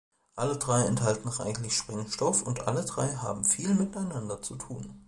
[0.35, 4.99] Alle drei enthalten reichlich Sprengstoff und alle drei haben viel miteinander zu tun.